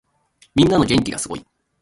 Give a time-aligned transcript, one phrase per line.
[0.55, 1.45] みんなの元気がすごい。